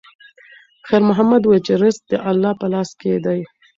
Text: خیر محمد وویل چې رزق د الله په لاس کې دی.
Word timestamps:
خیر 0.87 1.01
محمد 1.09 1.41
وویل 1.43 1.61
چې 1.67 1.73
رزق 1.83 2.03
د 2.09 2.13
الله 2.29 2.51
په 2.61 2.67
لاس 2.73 2.89
کې 2.99 3.11
دی. 3.25 3.39